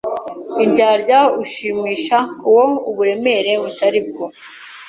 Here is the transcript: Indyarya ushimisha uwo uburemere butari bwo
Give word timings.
Indyarya 0.63 1.19
ushimisha 1.43 2.17
uwo 2.49 2.65
uburemere 2.89 3.51
butari 3.61 3.99
bwo 4.07 4.25